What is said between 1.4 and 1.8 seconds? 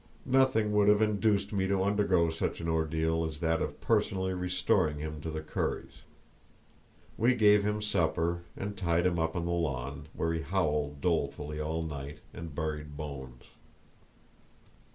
me